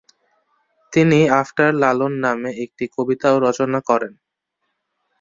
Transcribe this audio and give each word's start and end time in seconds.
তিনি 0.93 1.19
আফটার 1.41 1.71
লালন 1.81 2.13
নামে 2.23 2.51
একটি 2.63 2.85
কবিতাও 2.95 3.35
রচনা 3.45 3.79
করেন। 3.89 4.13